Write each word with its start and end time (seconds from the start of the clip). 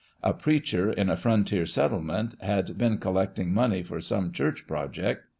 A 0.23 0.33
preacher 0.33 0.91
in 0.91 1.11
a 1.11 1.15
fron 1.15 1.43
tier 1.43 1.67
settlement 1.67 2.33
had 2.41 2.75
been 2.75 2.97
collecting 2.97 3.53
money 3.53 3.83
for 3.83 4.01
some 4.01 4.31
churcli 4.31 4.75
object. 4.83 5.27